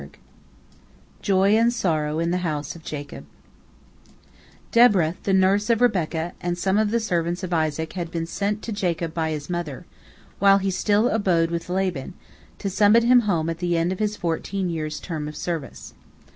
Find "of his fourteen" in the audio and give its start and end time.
13.91-14.71